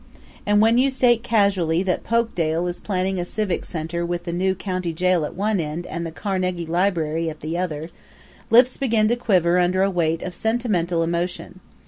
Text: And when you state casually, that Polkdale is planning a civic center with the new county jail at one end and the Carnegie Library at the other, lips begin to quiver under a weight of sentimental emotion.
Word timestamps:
And 0.47 0.61
when 0.61 0.79
you 0.79 0.89
state 0.89 1.21
casually, 1.21 1.83
that 1.83 2.03
Polkdale 2.03 2.67
is 2.67 2.79
planning 2.79 3.19
a 3.19 3.23
civic 3.23 3.63
center 3.63 4.03
with 4.03 4.23
the 4.23 4.33
new 4.33 4.55
county 4.55 4.93
jail 4.93 5.23
at 5.25 5.35
one 5.35 5.59
end 5.59 5.85
and 5.85 6.03
the 6.07 6.11
Carnegie 6.11 6.65
Library 6.65 7.29
at 7.29 7.41
the 7.41 7.55
other, 7.59 7.91
lips 8.49 8.77
begin 8.77 9.07
to 9.09 9.15
quiver 9.15 9.59
under 9.59 9.83
a 9.83 9.91
weight 9.91 10.23
of 10.23 10.33
sentimental 10.33 11.03
emotion. 11.03 11.59